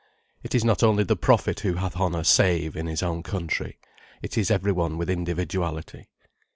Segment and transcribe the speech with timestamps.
[0.41, 3.77] It is not only the prophet who hath honour save in his own country:
[4.23, 6.09] it is every one with individuality.